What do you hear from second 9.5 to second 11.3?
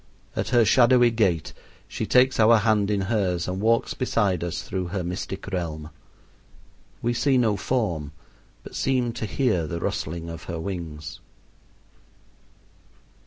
the rustling of her wings.